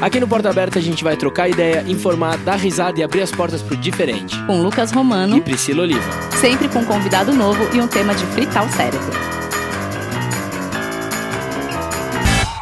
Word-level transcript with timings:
Aqui 0.00 0.20
no 0.20 0.28
Porta 0.28 0.48
Aberta 0.48 0.78
a 0.78 0.82
gente 0.82 1.02
vai 1.02 1.16
trocar 1.16 1.48
ideia, 1.48 1.84
informar, 1.88 2.38
dar 2.38 2.54
risada 2.54 3.00
e 3.00 3.02
abrir 3.02 3.20
as 3.20 3.32
portas 3.32 3.60
pro 3.60 3.76
diferente. 3.76 4.36
Com 4.46 4.62
Lucas 4.62 4.92
Romano 4.92 5.36
e 5.36 5.40
Priscila 5.40 5.82
Oliva. 5.82 6.12
Sempre 6.40 6.68
com 6.68 6.78
um 6.78 6.84
convidado 6.84 7.32
novo 7.32 7.68
e 7.74 7.80
um 7.80 7.88
tema 7.88 8.14
de 8.14 8.24
fritar 8.26 8.64
o 8.64 8.70
cérebro. 8.70 9.10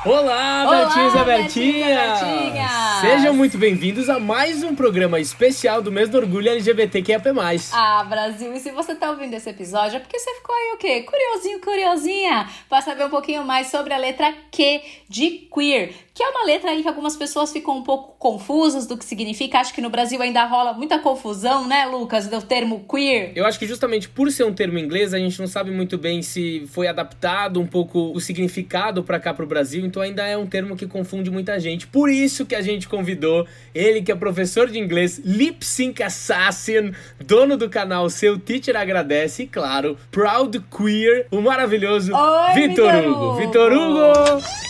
Olá, 0.07 0.67
Bertinhos 0.71 1.15
e 1.15 1.25
Bertinhas! 1.25 3.01
Sejam 3.03 3.35
muito 3.35 3.59
bem-vindos 3.59 4.09
a 4.09 4.19
mais 4.19 4.63
um 4.63 4.75
programa 4.75 5.21
especial 5.21 5.83
do 5.83 5.93
mês 5.93 6.09
do 6.09 6.17
orgulho 6.17 6.49
LGBTQIAP+. 6.49 7.29
Ah, 7.73 8.03
Brasil, 8.09 8.55
e 8.55 8.61
se 8.61 8.71
você 8.71 8.95
tá 8.95 9.11
ouvindo 9.11 9.35
esse 9.35 9.51
episódio 9.51 9.97
é 9.97 10.01
porque 10.01 10.19
você 10.19 10.33
ficou 10.37 10.55
aí 10.55 10.73
o 10.75 10.79
quê? 10.79 11.03
Curiosinho, 11.03 11.61
curiosinha, 11.61 12.49
para 12.69 12.81
saber 12.81 13.05
um 13.05 13.11
pouquinho 13.11 13.45
mais 13.45 13.67
sobre 13.67 13.93
a 13.93 13.99
letra 13.99 14.33
Q 14.51 14.81
de 15.09 15.49
queer, 15.53 15.93
que 16.17 16.23
é 16.23 16.29
uma 16.31 16.47
letra 16.47 16.71
aí 16.71 16.81
que 16.81 16.89
algumas 16.89 17.15
pessoas 17.15 17.53
ficam 17.53 17.77
um 17.77 17.83
pouco 17.83 18.17
confusas 18.19 18.87
do 18.87 18.97
que 18.97 19.05
significa. 19.05 19.59
Acho 19.59 19.75
que 19.75 19.83
no 19.83 19.91
Brasil 19.91 20.23
ainda 20.23 20.47
rola 20.47 20.73
muita 20.73 20.99
confusão, 20.99 21.69
né, 21.69 21.85
Lucas, 21.85 22.27
do 22.27 22.41
termo 22.41 22.87
queer. 22.91 23.33
Eu 23.37 23.45
acho 23.45 23.59
que 23.59 23.67
justamente 23.67 24.09
por 24.09 24.33
ser 24.33 24.45
um 24.45 24.55
termo 24.55 24.79
inglês, 24.79 25.13
a 25.13 25.19
gente 25.19 25.39
não 25.39 25.47
sabe 25.47 25.71
muito 25.71 25.99
bem 25.99 26.23
se 26.23 26.67
foi 26.69 26.89
adaptado 26.89 27.61
um 27.61 27.67
pouco 27.67 28.13
o 28.15 28.19
significado 28.19 29.05
para 29.05 29.21
cá 29.21 29.35
pro 29.35 29.47
Brasil, 29.47 29.85
então 29.85 30.01
ainda 30.01 30.27
é 30.27 30.39
um 30.39 30.47
termo 30.47 30.75
que 30.75 30.87
confunde 30.87 31.31
muita 31.31 31.61
gente. 31.61 31.87
Por 31.87 32.09
isso 32.09 32.47
que 32.47 32.55
a 32.55 32.63
gente 32.63 32.89
convidou 32.89 33.47
ele 33.75 34.01
que 34.01 34.11
é 34.11 34.15
professor 34.15 34.71
de 34.71 34.79
inglês, 34.79 35.21
Lip 35.23 35.67
Sync 35.67 36.03
Assassin, 36.03 36.95
dono 37.23 37.59
do 37.59 37.69
canal 37.69 38.09
Seu 38.09 38.39
Teacher 38.39 38.75
Agradece 38.75 39.43
e, 39.43 39.47
claro, 39.47 39.99
Proud 40.11 40.65
Queer, 40.75 41.27
o 41.31 41.43
maravilhoso 41.43 42.11
Vitor 42.55 42.95
Hugo. 43.05 43.35
Vitor 43.35 43.71
Hugo! 43.71 44.66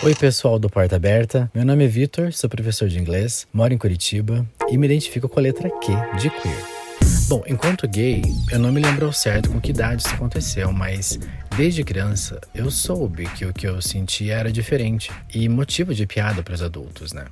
Oi, 0.00 0.14
pessoal 0.14 0.60
do 0.60 0.70
Porta 0.70 0.94
Aberta. 0.94 1.50
Meu 1.52 1.64
nome 1.64 1.84
é 1.84 1.88
Vitor, 1.88 2.32
sou 2.32 2.48
professor 2.48 2.88
de 2.88 3.00
inglês, 3.00 3.48
moro 3.52 3.74
em 3.74 3.78
Curitiba 3.78 4.48
e 4.70 4.78
me 4.78 4.86
identifico 4.86 5.28
com 5.28 5.40
a 5.40 5.42
letra 5.42 5.68
Q 5.68 5.92
de 6.20 6.30
queer. 6.30 6.64
Bom, 7.28 7.42
enquanto 7.48 7.88
gay, 7.88 8.22
eu 8.52 8.60
não 8.60 8.70
me 8.70 8.80
lembro 8.80 9.06
ao 9.06 9.12
certo 9.12 9.50
com 9.50 9.60
que 9.60 9.72
idade 9.72 10.02
isso 10.02 10.14
aconteceu, 10.14 10.72
mas 10.72 11.18
desde 11.56 11.82
criança 11.82 12.40
eu 12.54 12.70
soube 12.70 13.26
que 13.30 13.44
o 13.44 13.52
que 13.52 13.66
eu 13.66 13.82
sentia 13.82 14.36
era 14.36 14.52
diferente 14.52 15.10
e 15.34 15.48
motivo 15.48 15.92
de 15.92 16.06
piada 16.06 16.44
para 16.44 16.54
os 16.54 16.62
adultos, 16.62 17.12
né? 17.12 17.24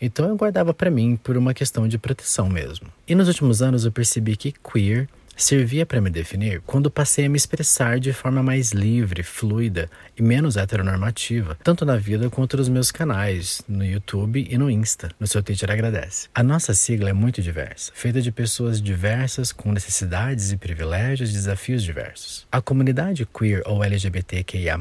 Então 0.00 0.28
eu 0.28 0.36
guardava 0.36 0.74
para 0.74 0.90
mim 0.90 1.14
por 1.14 1.36
uma 1.36 1.54
questão 1.54 1.86
de 1.86 1.96
proteção 1.96 2.48
mesmo. 2.48 2.88
E 3.06 3.14
nos 3.14 3.28
últimos 3.28 3.62
anos 3.62 3.84
eu 3.84 3.92
percebi 3.92 4.36
que 4.36 4.52
queer 4.52 5.08
servia 5.38 5.86
para 5.86 6.00
me 6.00 6.10
definir 6.10 6.60
quando 6.66 6.90
passei 6.90 7.26
a 7.26 7.28
me 7.28 7.36
expressar 7.36 8.00
de 8.00 8.12
forma 8.12 8.42
mais 8.42 8.72
livre, 8.72 9.22
fluida 9.22 9.88
e 10.16 10.22
menos 10.22 10.56
heteronormativa, 10.56 11.56
tanto 11.62 11.84
na 11.84 11.96
vida 11.96 12.28
quanto 12.28 12.56
nos 12.56 12.68
meus 12.68 12.90
canais, 12.90 13.62
no 13.68 13.84
YouTube 13.84 14.46
e 14.50 14.58
no 14.58 14.68
Insta, 14.68 15.10
no 15.18 15.28
seu 15.28 15.40
Teacher 15.42 15.70
Agradece. 15.70 16.28
A 16.34 16.42
nossa 16.42 16.74
sigla 16.74 17.10
é 17.10 17.12
muito 17.12 17.40
diversa, 17.40 17.92
feita 17.94 18.20
de 18.20 18.32
pessoas 18.32 18.82
diversas 18.82 19.52
com 19.52 19.72
necessidades 19.72 20.50
e 20.50 20.56
privilégios 20.56 21.32
desafios 21.32 21.84
diversos. 21.84 22.46
A 22.50 22.60
comunidade 22.60 23.24
queer 23.26 23.62
ou 23.64 23.84
LGBTQIA+, 23.84 24.76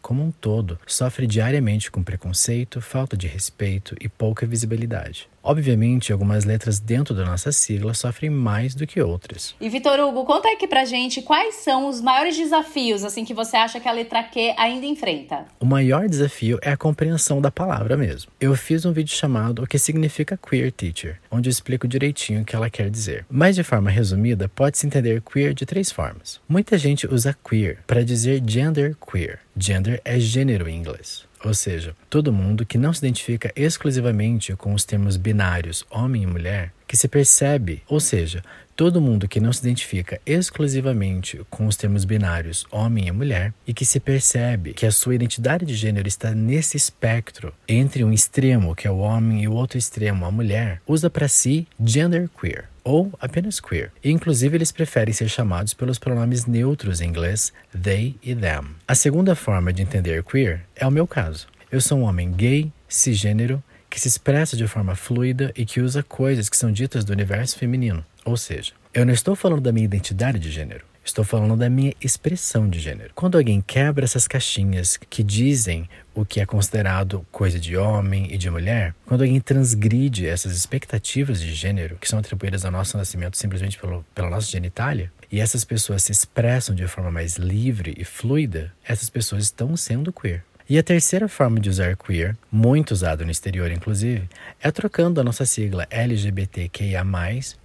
como 0.00 0.24
um 0.24 0.30
todo, 0.30 0.78
sofre 0.86 1.26
diariamente 1.26 1.90
com 1.90 2.02
preconceito, 2.02 2.80
falta 2.80 3.14
de 3.16 3.26
respeito 3.26 3.94
e 4.00 4.08
pouca 4.08 4.46
visibilidade. 4.46 5.28
Obviamente, 5.48 6.12
algumas 6.12 6.44
letras 6.44 6.78
dentro 6.78 7.14
da 7.14 7.24
nossa 7.24 7.50
sigla 7.50 7.94
sofrem 7.94 8.28
mais 8.28 8.74
do 8.74 8.86
que 8.86 9.00
outras. 9.00 9.54
E 9.58 9.70
Vitor 9.70 9.98
Hugo, 9.98 10.26
conta 10.26 10.52
aqui 10.52 10.68
pra 10.68 10.84
gente 10.84 11.22
quais 11.22 11.54
são 11.54 11.88
os 11.88 12.02
maiores 12.02 12.36
desafios 12.36 13.02
assim 13.02 13.24
que 13.24 13.32
você 13.32 13.56
acha 13.56 13.80
que 13.80 13.88
a 13.88 13.92
letra 13.92 14.22
Q 14.24 14.52
ainda 14.58 14.84
enfrenta. 14.84 15.46
O 15.58 15.64
maior 15.64 16.06
desafio 16.06 16.58
é 16.60 16.70
a 16.70 16.76
compreensão 16.76 17.40
da 17.40 17.50
palavra 17.50 17.96
mesmo. 17.96 18.30
Eu 18.38 18.54
fiz 18.54 18.84
um 18.84 18.92
vídeo 18.92 19.14
chamado 19.14 19.62
O 19.62 19.66
que 19.66 19.78
significa 19.78 20.36
queer 20.36 20.70
teacher, 20.70 21.18
onde 21.30 21.48
eu 21.48 21.50
explico 21.50 21.88
direitinho 21.88 22.42
o 22.42 22.44
que 22.44 22.54
ela 22.54 22.68
quer 22.68 22.90
dizer. 22.90 23.24
Mas 23.30 23.56
de 23.56 23.62
forma 23.62 23.88
resumida, 23.88 24.50
pode-se 24.50 24.86
entender 24.86 25.22
queer 25.22 25.54
de 25.54 25.64
três 25.64 25.90
formas. 25.90 26.42
Muita 26.46 26.76
gente 26.76 27.06
usa 27.06 27.34
queer 27.48 27.78
para 27.86 28.04
dizer 28.04 28.42
gender 28.46 28.94
queer. 28.96 29.38
Gender 29.56 29.98
é 30.04 30.20
gênero 30.20 30.68
em 30.68 30.76
inglês. 30.76 31.27
Ou 31.44 31.54
seja, 31.54 31.94
todo 32.10 32.32
mundo 32.32 32.66
que 32.66 32.78
não 32.78 32.92
se 32.92 32.98
identifica 32.98 33.52
exclusivamente 33.54 34.54
com 34.56 34.74
os 34.74 34.84
termos 34.84 35.16
binários 35.16 35.84
homem 35.90 36.22
e 36.22 36.26
mulher, 36.26 36.72
que 36.88 36.96
se 36.96 37.06
percebe, 37.06 37.82
ou 37.86 38.00
seja, 38.00 38.42
todo 38.74 39.00
mundo 39.00 39.28
que 39.28 39.40
não 39.40 39.52
se 39.52 39.60
identifica 39.60 40.20
exclusivamente 40.24 41.40
com 41.50 41.66
os 41.66 41.76
termos 41.76 42.04
binários 42.04 42.64
homem 42.70 43.08
e 43.08 43.12
mulher 43.12 43.52
e 43.66 43.74
que 43.74 43.84
se 43.84 44.00
percebe 44.00 44.72
que 44.72 44.86
a 44.86 44.92
sua 44.92 45.14
identidade 45.14 45.66
de 45.66 45.74
gênero 45.74 46.08
está 46.08 46.32
nesse 46.32 46.76
espectro 46.76 47.52
entre 47.68 48.02
um 48.04 48.12
extremo, 48.12 48.74
que 48.74 48.88
é 48.88 48.90
o 48.90 48.98
homem, 48.98 49.42
e 49.42 49.48
o 49.48 49.52
outro 49.52 49.76
extremo, 49.76 50.24
a 50.24 50.30
mulher, 50.30 50.80
usa 50.86 51.10
para 51.10 51.28
si 51.28 51.66
genderqueer 51.84 52.68
ou 52.84 53.12
apenas 53.20 53.60
queer. 53.60 53.92
Inclusive, 54.02 54.56
eles 54.56 54.72
preferem 54.72 55.12
ser 55.12 55.28
chamados 55.28 55.74
pelos 55.74 55.98
pronomes 55.98 56.46
neutros 56.46 57.02
em 57.02 57.08
inglês 57.08 57.52
they 57.82 58.14
e 58.22 58.34
them. 58.34 58.76
A 58.86 58.94
segunda 58.94 59.34
forma 59.34 59.72
de 59.72 59.82
entender 59.82 60.24
queer 60.24 60.62
é 60.74 60.86
o 60.86 60.90
meu 60.90 61.06
caso. 61.06 61.48
Eu 61.70 61.82
sou 61.82 61.98
um 61.98 62.04
homem 62.04 62.32
gay, 62.32 62.72
cisgênero, 62.88 63.62
que 63.90 64.00
se 64.00 64.08
expressa 64.08 64.56
de 64.56 64.66
forma 64.66 64.94
fluida 64.94 65.52
e 65.56 65.64
que 65.64 65.80
usa 65.80 66.02
coisas 66.02 66.48
que 66.48 66.56
são 66.56 66.70
ditas 66.70 67.04
do 67.04 67.12
universo 67.12 67.58
feminino. 67.58 68.04
Ou 68.24 68.36
seja, 68.36 68.72
eu 68.92 69.06
não 69.06 69.12
estou 69.12 69.34
falando 69.34 69.62
da 69.62 69.72
minha 69.72 69.84
identidade 69.84 70.38
de 70.38 70.50
gênero. 70.50 70.84
Estou 71.04 71.24
falando 71.24 71.56
da 71.56 71.70
minha 71.70 71.94
expressão 72.02 72.68
de 72.68 72.78
gênero. 72.78 73.12
Quando 73.14 73.38
alguém 73.38 73.62
quebra 73.62 74.04
essas 74.04 74.28
caixinhas 74.28 74.98
que 74.98 75.22
dizem 75.22 75.88
o 76.14 76.22
que 76.22 76.38
é 76.38 76.44
considerado 76.44 77.26
coisa 77.32 77.58
de 77.58 77.78
homem 77.78 78.28
e 78.30 78.36
de 78.36 78.50
mulher, 78.50 78.94
quando 79.06 79.22
alguém 79.22 79.40
transgride 79.40 80.26
essas 80.26 80.54
expectativas 80.54 81.40
de 81.40 81.54
gênero 81.54 81.96
que 81.98 82.06
são 82.06 82.18
atribuídas 82.18 82.62
ao 82.66 82.70
nosso 82.70 82.98
nascimento 82.98 83.38
simplesmente 83.38 83.78
pelo, 83.78 84.04
pela 84.14 84.28
nossa 84.28 84.50
genitália, 84.50 85.10
e 85.32 85.40
essas 85.40 85.64
pessoas 85.64 86.02
se 86.02 86.12
expressam 86.12 86.74
de 86.74 86.86
forma 86.86 87.10
mais 87.10 87.36
livre 87.36 87.94
e 87.96 88.04
fluida, 88.04 88.70
essas 88.84 89.08
pessoas 89.08 89.44
estão 89.44 89.76
sendo 89.78 90.12
queer. 90.12 90.44
E 90.70 90.78
a 90.78 90.82
terceira 90.82 91.28
forma 91.28 91.58
de 91.58 91.70
usar 91.70 91.96
queer, 91.96 92.36
muito 92.52 92.90
usada 92.90 93.24
no 93.24 93.30
exterior 93.30 93.70
inclusive, 93.70 94.28
é 94.60 94.70
trocando 94.70 95.18
a 95.18 95.24
nossa 95.24 95.46
sigla 95.46 95.86
LGBTQIA+, 95.88 97.02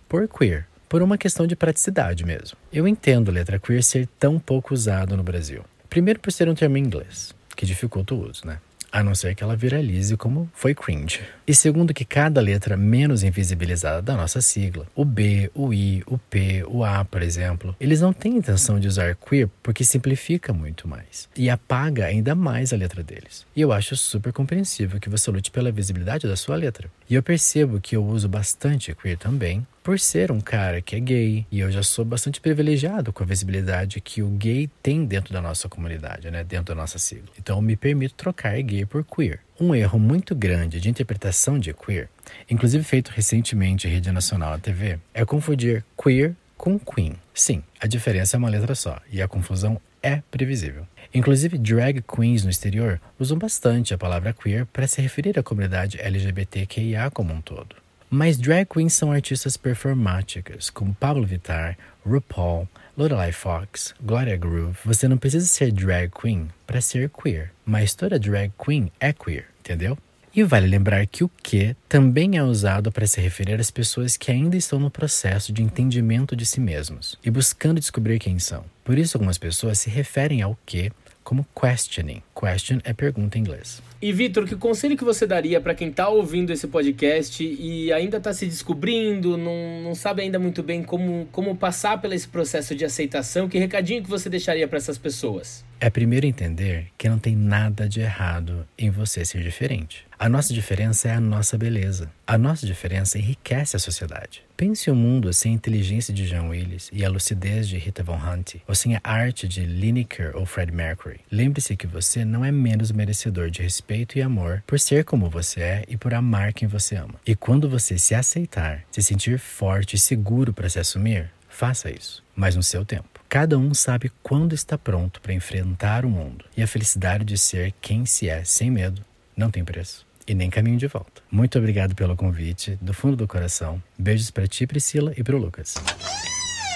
por 0.07 0.25
queer 0.29 0.65
por 0.87 1.01
uma 1.01 1.17
questão 1.17 1.45
de 1.45 1.53
praticidade 1.53 2.23
mesmo. 2.23 2.55
Eu 2.71 2.87
entendo 2.87 3.29
a 3.29 3.33
letra 3.33 3.59
queer 3.59 3.83
ser 3.83 4.07
tão 4.17 4.39
pouco 4.39 4.73
usado 4.73 5.17
no 5.17 5.23
Brasil. 5.23 5.65
Primeiro 5.89 6.21
por 6.21 6.31
ser 6.31 6.47
um 6.47 6.55
termo 6.55 6.77
em 6.77 6.81
inglês, 6.81 7.35
que 7.57 7.65
dificulta 7.65 8.15
o 8.15 8.29
uso, 8.29 8.47
né? 8.47 8.59
A 8.93 9.03
não 9.03 9.15
ser 9.15 9.33
que 9.33 9.43
ela 9.43 9.55
viralize 9.55 10.15
como 10.15 10.47
foi 10.53 10.75
cringe. 10.75 11.19
E 11.47 11.55
segundo 11.55 11.95
que 11.95 12.05
cada 12.05 12.39
letra 12.39 12.77
menos 12.77 13.23
invisibilizada 13.23 14.03
da 14.03 14.15
nossa 14.15 14.39
sigla, 14.39 14.85
o 14.95 15.03
B, 15.03 15.49
o 15.55 15.73
I, 15.73 16.03
o 16.05 16.19
P, 16.19 16.63
o 16.67 16.83
A, 16.85 17.03
por 17.03 17.23
exemplo, 17.23 17.75
eles 17.79 18.01
não 18.01 18.13
têm 18.13 18.37
intenção 18.37 18.79
de 18.79 18.87
usar 18.87 19.15
queer 19.15 19.49
porque 19.63 19.83
simplifica 19.83 20.53
muito 20.53 20.87
mais 20.87 21.27
e 21.35 21.49
apaga 21.49 22.05
ainda 22.05 22.35
mais 22.35 22.71
a 22.71 22.77
letra 22.77 23.01
deles. 23.01 23.47
E 23.55 23.61
eu 23.61 23.71
acho 23.71 23.97
super 23.97 24.31
compreensível 24.31 24.99
que 24.99 25.09
você 25.09 25.31
lute 25.31 25.49
pela 25.49 25.71
visibilidade 25.71 26.27
da 26.27 26.35
sua 26.35 26.55
letra. 26.55 26.87
E 27.09 27.15
eu 27.15 27.23
percebo 27.23 27.81
que 27.81 27.95
eu 27.95 28.05
uso 28.05 28.29
bastante 28.29 28.93
queer 28.93 29.17
também, 29.17 29.65
por 29.83 29.99
ser 29.99 30.31
um 30.31 30.39
cara 30.39 30.81
que 30.81 30.95
é 30.95 30.99
gay, 30.99 31.45
e 31.51 31.59
eu 31.59 31.69
já 31.69 31.83
sou 31.83 32.05
bastante 32.05 32.39
privilegiado 32.39 33.11
com 33.11 33.21
a 33.21 33.25
visibilidade 33.25 33.99
que 33.99 34.23
o 34.23 34.29
gay 34.29 34.69
tem 34.81 35.05
dentro 35.05 35.33
da 35.33 35.41
nossa 35.41 35.67
comunidade, 35.67 36.31
né, 36.31 36.43
dentro 36.43 36.73
da 36.73 36.81
nossa 36.81 36.97
sigla. 36.97 37.27
Então 37.37 37.57
eu 37.57 37.61
me 37.61 37.75
permito 37.75 38.15
trocar 38.15 38.59
gay 38.61 38.85
por 38.85 39.03
queer. 39.03 39.41
Um 39.59 39.75
erro 39.75 39.99
muito 39.99 40.33
grande 40.33 40.79
de 40.79 40.89
interpretação 40.89 41.59
de 41.59 41.73
queer, 41.73 42.09
inclusive 42.49 42.83
feito 42.83 43.09
recentemente 43.09 43.85
em 43.85 43.91
rede 43.91 44.09
nacional 44.11 44.51
na 44.51 44.59
TV, 44.59 44.99
é 45.13 45.25
confundir 45.25 45.83
queer 46.01 46.33
com 46.57 46.79
queen. 46.79 47.15
Sim, 47.33 47.61
a 47.79 47.85
diferença 47.85 48.37
é 48.37 48.39
uma 48.39 48.49
letra 48.49 48.73
só, 48.73 48.97
e 49.11 49.21
a 49.21 49.27
confusão 49.27 49.81
é 50.01 50.21
previsível. 50.31 50.87
Inclusive, 51.13 51.57
drag 51.57 52.01
queens 52.01 52.43
no 52.43 52.49
exterior 52.49 52.99
usam 53.19 53.37
bastante 53.37 53.93
a 53.93 53.97
palavra 53.97 54.33
queer 54.33 54.65
para 54.65 54.87
se 54.87 55.01
referir 55.01 55.37
à 55.37 55.43
comunidade 55.43 55.99
LGBTQIA 56.01 57.11
como 57.11 57.33
um 57.33 57.41
todo. 57.41 57.82
Mas 58.15 58.37
drag 58.37 58.67
queens 58.67 58.93
são 58.93 59.11
artistas 59.11 59.57
performáticas, 59.57 60.69
como 60.69 60.93
Pablo 60.93 61.25
Vittar, 61.25 61.75
RuPaul, 62.05 62.69
Lorelai 62.95 63.31
Fox, 63.31 63.95
Gloria 63.99 64.37
Groove. 64.37 64.77
Você 64.85 65.07
não 65.07 65.17
precisa 65.17 65.47
ser 65.47 65.71
drag 65.71 66.11
queen 66.21 66.47
para 66.67 66.79
ser 66.79 67.09
queer, 67.09 67.51
mas 67.65 67.95
toda 67.95 68.19
drag 68.19 68.53
queen 68.63 68.91
é 68.99 69.11
queer, 69.11 69.47
entendeu? 69.59 69.97
E 70.35 70.43
vale 70.43 70.67
lembrar 70.67 71.07
que 71.07 71.23
o 71.23 71.29
que 71.41 71.75
também 71.89 72.37
é 72.37 72.43
usado 72.43 72.91
para 72.91 73.07
se 73.07 73.19
referir 73.19 73.59
às 73.59 73.71
pessoas 73.71 74.15
que 74.15 74.31
ainda 74.31 74.55
estão 74.55 74.79
no 74.79 74.91
processo 74.91 75.51
de 75.51 75.63
entendimento 75.63 76.35
de 76.35 76.45
si 76.45 76.59
mesmos 76.59 77.17
e 77.25 77.31
buscando 77.31 77.79
descobrir 77.79 78.19
quem 78.19 78.37
são. 78.37 78.63
Por 78.83 78.99
isso, 78.99 79.17
algumas 79.17 79.39
pessoas 79.39 79.79
se 79.79 79.89
referem 79.89 80.43
ao 80.43 80.55
que 80.67 80.91
como 81.23 81.45
questioning. 81.59 82.21
Question 82.35 82.79
é 82.83 82.93
pergunta 82.93 83.37
em 83.37 83.41
inglês. 83.41 83.81
E 84.01 84.11
Vitor, 84.11 84.45
que 84.45 84.55
conselho 84.55 84.97
que 84.97 85.03
você 85.03 85.25
daria 85.25 85.61
para 85.61 85.73
quem 85.73 85.89
está 85.89 86.09
ouvindo 86.09 86.51
esse 86.51 86.67
podcast 86.67 87.43
e 87.43 87.91
ainda 87.93 88.17
está 88.17 88.33
se 88.33 88.45
descobrindo, 88.45 89.37
não, 89.37 89.81
não 89.81 89.95
sabe 89.95 90.21
ainda 90.21 90.37
muito 90.37 90.61
bem 90.61 90.83
como, 90.83 91.27
como 91.31 91.55
passar 91.55 92.01
pelo 92.01 92.13
esse 92.13 92.27
processo 92.27 92.75
de 92.75 92.83
aceitação? 92.83 93.47
Que 93.47 93.57
recadinho 93.57 94.03
que 94.03 94.09
você 94.09 94.29
deixaria 94.29 94.67
para 94.67 94.77
essas 94.77 94.97
pessoas? 94.97 95.63
É 95.83 95.89
primeiro 95.89 96.25
entender 96.25 96.87
que 96.97 97.09
não 97.09 97.19
tem 97.19 97.35
nada 97.35 97.89
de 97.89 97.99
errado 97.99 98.65
em 98.77 98.89
você 98.89 99.25
ser 99.25 99.43
diferente. 99.43 100.05
A 100.17 100.29
nossa 100.29 100.53
diferença 100.53 101.09
é 101.09 101.11
a 101.11 101.19
nossa 101.19 101.57
beleza. 101.57 102.09
A 102.25 102.37
nossa 102.37 102.65
diferença 102.65 103.17
enriquece 103.17 103.75
a 103.75 103.79
sociedade. 103.79 104.45
Pense 104.55 104.89
o 104.89 104.93
um 104.93 104.95
mundo 104.95 105.33
sem 105.33 105.51
a 105.51 105.55
inteligência 105.55 106.13
de 106.13 106.25
John 106.25 106.47
Willis 106.47 106.89
e 106.93 107.03
a 107.03 107.09
lucidez 107.09 107.67
de 107.67 107.77
Rita 107.77 108.01
Von 108.01 108.15
Hunt, 108.15 108.55
ou 108.65 108.73
sem 108.73 108.95
a 108.95 109.01
arte 109.03 109.45
de 109.45 109.65
Lineker 109.65 110.31
ou 110.37 110.45
Fred 110.45 110.71
Mercury. 110.71 111.19
Lembre-se 111.29 111.75
que 111.75 111.85
você 111.85 112.23
não 112.23 112.45
é 112.45 112.51
menos 112.51 112.89
merecedor 112.89 113.49
de 113.49 113.61
respeito 113.61 114.17
e 114.17 114.21
amor 114.21 114.63
por 114.65 114.79
ser 114.79 115.03
como 115.03 115.29
você 115.29 115.59
é 115.59 115.83
e 115.89 115.97
por 115.97 116.13
amar 116.13 116.53
quem 116.53 116.65
você 116.65 116.95
ama. 116.95 117.15
E 117.27 117.35
quando 117.35 117.67
você 117.67 117.97
se 117.97 118.15
aceitar, 118.15 118.85
se 118.89 119.03
sentir 119.03 119.37
forte 119.37 119.97
e 119.97 119.99
seguro 119.99 120.53
para 120.53 120.69
se 120.69 120.79
assumir, 120.79 121.29
faça 121.49 121.91
isso, 121.91 122.23
mas 122.33 122.55
no 122.55 122.63
seu 122.63 122.85
tempo. 122.85 123.12
Cada 123.33 123.57
um 123.57 123.73
sabe 123.73 124.11
quando 124.21 124.53
está 124.53 124.77
pronto 124.77 125.19
para 125.19 125.33
enfrentar 125.33 126.05
o 126.05 126.07
mundo, 126.07 126.45
e 126.55 126.61
a 126.61 126.67
felicidade 126.67 127.25
de 127.25 127.35
ser 127.35 127.73
quem 127.81 128.05
se 128.05 128.29
é 128.29 128.43
sem 128.43 128.69
medo 128.69 129.03
não 129.35 129.49
tem 129.49 129.65
preço 129.65 130.05
e 130.27 130.35
nem 130.35 130.51
caminho 130.51 130.77
de 130.77 130.85
volta. 130.85 131.23
Muito 131.31 131.57
obrigado 131.57 131.95
pelo 131.95 132.15
convite, 132.15 132.77
do 132.79 132.93
fundo 132.93 133.17
do 133.17 133.27
coração. 133.27 133.81
Beijos 133.97 134.29
para 134.29 134.45
ti, 134.45 134.67
Priscila, 134.67 135.13
e 135.17 135.23
para 135.23 135.35
o 135.35 135.39
Lucas. 135.39 135.73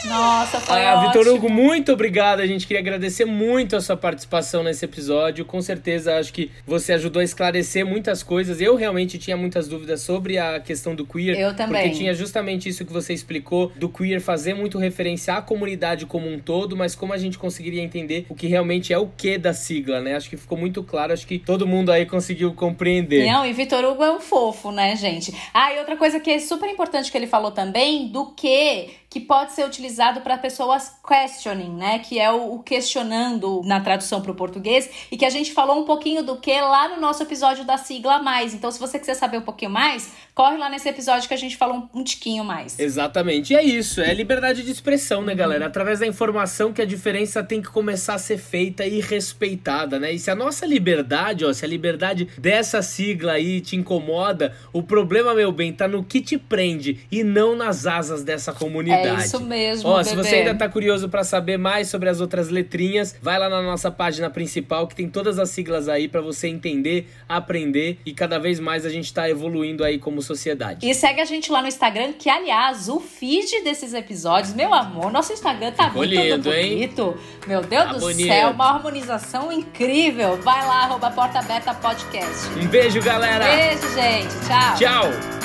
Nossa, 0.05 0.59
foi 0.59 0.85
ah, 0.85 0.95
ótimo. 0.95 1.07
Vitor 1.07 1.33
Hugo, 1.33 1.49
muito 1.49 1.91
obrigado. 1.91 2.39
A 2.39 2.47
gente 2.47 2.67
queria 2.67 2.81
agradecer 2.81 3.25
muito 3.25 3.75
a 3.75 3.81
sua 3.81 3.97
participação 3.97 4.63
nesse 4.63 4.85
episódio. 4.85 5.45
Com 5.45 5.61
certeza, 5.61 6.17
acho 6.17 6.31
que 6.33 6.51
você 6.65 6.93
ajudou 6.93 7.19
a 7.19 7.23
esclarecer 7.23 7.85
muitas 7.85 8.23
coisas. 8.23 8.61
Eu 8.61 8.75
realmente 8.75 9.17
tinha 9.17 9.35
muitas 9.35 9.67
dúvidas 9.67 10.01
sobre 10.01 10.37
a 10.37 10.59
questão 10.59 10.95
do 10.95 11.05
queer. 11.05 11.39
Eu 11.39 11.55
também. 11.55 11.83
Porque 11.83 11.97
tinha 11.97 12.13
justamente 12.13 12.69
isso 12.69 12.85
que 12.85 12.93
você 12.93 13.13
explicou, 13.13 13.71
do 13.75 13.89
queer 13.89 14.21
fazer 14.21 14.53
muito 14.53 14.77
referência 14.77 15.35
à 15.35 15.41
comunidade 15.41 16.05
como 16.05 16.27
um 16.27 16.39
todo, 16.39 16.75
mas 16.75 16.95
como 16.95 17.13
a 17.13 17.17
gente 17.17 17.37
conseguiria 17.37 17.81
entender 17.81 18.25
o 18.29 18.35
que 18.35 18.47
realmente 18.47 18.93
é 18.93 18.97
o 18.97 19.07
que 19.07 19.37
da 19.37 19.53
sigla, 19.53 19.99
né? 19.99 20.15
Acho 20.15 20.29
que 20.29 20.37
ficou 20.37 20.57
muito 20.57 20.83
claro, 20.83 21.13
acho 21.13 21.25
que 21.25 21.39
todo 21.39 21.67
mundo 21.67 21.91
aí 21.91 22.05
conseguiu 22.05 22.53
compreender. 22.53 23.25
Não, 23.25 23.45
e 23.45 23.53
Vitor 23.53 23.83
Hugo 23.83 24.03
é 24.03 24.11
um 24.11 24.19
fofo, 24.19 24.71
né, 24.71 24.95
gente? 24.95 25.33
Ah, 25.53 25.73
e 25.73 25.79
outra 25.79 25.97
coisa 25.97 26.19
que 26.19 26.29
é 26.29 26.39
super 26.39 26.69
importante 26.69 27.11
que 27.11 27.17
ele 27.17 27.27
falou 27.27 27.51
também, 27.51 28.07
do 28.07 28.27
que 28.31 28.89
que 29.09 29.19
pode 29.19 29.53
ser 29.53 29.65
utilizado 29.65 30.21
para 30.21 30.37
pessoas 30.37 30.91
questioning, 31.07 31.73
né? 31.75 31.99
Que 31.99 32.19
é 32.19 32.29
o, 32.31 32.55
o 32.55 32.59
questionando 32.63 33.61
na 33.63 33.79
tradução 33.79 34.21
para 34.21 34.31
o 34.31 34.35
português 34.35 34.89
e 35.09 35.17
que 35.17 35.25
a 35.25 35.29
gente 35.29 35.53
falou 35.53 35.81
um 35.81 35.85
pouquinho 35.85 36.23
do 36.23 36.37
que 36.37 36.59
lá 36.59 36.89
no 36.89 36.99
nosso 36.99 37.23
episódio 37.23 37.63
da 37.63 37.77
sigla 37.77 38.19
mais. 38.19 38.53
Então, 38.53 38.69
se 38.69 38.79
você 38.79 38.99
quiser 38.99 39.13
saber 39.13 39.37
um 39.37 39.41
pouquinho 39.41 39.71
mais, 39.71 40.11
corre 40.35 40.57
lá 40.57 40.69
nesse 40.69 40.89
episódio 40.89 41.27
que 41.27 41.33
a 41.33 41.37
gente 41.37 41.55
falou 41.55 41.89
um, 41.93 41.99
um 42.01 42.03
tiquinho 42.03 42.43
mais. 42.43 42.77
Exatamente. 42.77 43.53
E 43.53 43.55
é 43.55 43.63
isso, 43.63 44.01
é 44.01 44.13
liberdade 44.13 44.61
de 44.61 44.71
expressão, 44.71 45.21
né, 45.21 45.33
galera? 45.33 45.65
Através 45.65 45.99
da 45.99 46.07
informação 46.07 46.73
que 46.73 46.81
a 46.81 46.85
diferença 46.85 47.41
tem 47.41 47.61
que 47.61 47.69
começar 47.69 48.15
a 48.15 48.19
ser 48.19 48.37
feita 48.37 48.85
e 48.85 48.99
respeitada, 48.99 49.99
né? 49.99 50.11
E 50.11 50.19
se 50.19 50.29
a 50.29 50.35
nossa 50.35 50.65
liberdade, 50.65 51.45
ó, 51.45 51.53
se 51.53 51.63
a 51.63 51.67
liberdade 51.67 52.27
dessa 52.37 52.81
sigla 52.81 53.33
aí 53.33 53.61
te 53.61 53.75
incomoda, 53.75 54.53
o 54.73 54.83
problema, 54.83 55.33
meu 55.33 55.51
bem, 55.51 55.71
tá 55.71 55.87
no 55.87 56.03
que 56.03 56.19
te 56.19 56.37
prende 56.37 56.99
e 57.11 57.23
não 57.23 57.55
nas 57.55 57.87
asas 57.87 58.23
dessa 58.23 58.51
comunidade. 58.51 58.96
É 58.96 58.96
isso 59.23 59.39
mesmo. 59.41 59.89
Ó, 59.89 59.97
bebê. 59.97 60.09
se 60.09 60.15
você 60.15 60.35
ainda 60.35 60.55
tá 60.55 60.67
curioso 60.69 61.09
para 61.09 61.23
saber 61.23 61.57
mais 61.57 61.89
sobre 61.89 62.09
as 62.09 62.19
outras 62.21 62.49
letrinhas, 62.49 63.15
vai 63.21 63.37
lá 63.39 63.49
na 63.49 63.61
nossa 63.61 63.89
página 63.91 64.29
principal 64.29 64.87
que 64.87 64.95
tem 64.95 65.09
todas 65.09 65.39
as 65.39 65.49
siglas 65.49 65.87
aí 65.89 66.07
para 66.07 66.21
você 66.21 66.47
entender, 66.47 67.07
aprender 67.27 67.99
e 68.05 68.13
cada 68.13 68.37
vez 68.39 68.59
mais 68.59 68.85
a 68.85 68.89
gente 68.89 69.13
tá 69.13 69.29
evoluindo 69.29 69.83
aí 69.83 69.97
como 69.99 70.21
sociedade. 70.21 70.87
E 70.87 70.93
segue 70.93 71.21
a 71.21 71.25
gente 71.25 71.51
lá 71.51 71.61
no 71.61 71.67
Instagram, 71.67 72.13
que 72.13 72.29
aliás, 72.29 72.89
o 72.89 72.99
feed 72.99 73.63
desses 73.63 73.93
episódios, 73.93 74.53
meu 74.53 74.73
amor, 74.73 75.11
nosso 75.11 75.33
Instagram 75.33 75.71
tá 75.71 75.85
Ficou 75.85 75.97
muito 76.05 76.11
lindo, 76.13 76.49
bonito. 76.49 77.01
Hein? 77.01 77.25
Meu 77.47 77.61
Deus 77.61 77.85
Tá 77.85 77.93
do 77.93 77.99
bonito. 77.99 78.27
céu, 78.27 78.49
uma 78.51 78.65
harmonização 78.65 79.51
incrível. 79.51 80.37
Vai 80.37 80.65
lá, 80.65 80.83
arroba 80.85 81.11
Porta 81.11 81.39
Aberta 81.39 81.73
Podcast. 81.73 82.47
Um 82.59 82.67
beijo, 82.67 83.01
galera. 83.01 83.45
Beijo, 83.45 83.93
gente. 83.93 84.33
Tchau. 84.47 84.77
Tchau. 84.77 85.36